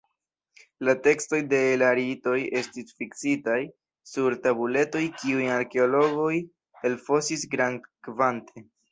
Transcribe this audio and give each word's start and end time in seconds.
La 0.87 0.93
tekstoj 1.07 1.39
de 1.49 1.57
la 1.81 1.89
ritoj 1.97 2.37
estis 2.61 2.95
fiksitaj 3.01 3.57
sur 4.11 4.35
tabuletoj 4.45 5.01
kiujn 5.19 5.51
arkeologoj 5.57 6.31
elfosis 6.91 7.45
grandkvante. 7.53 8.65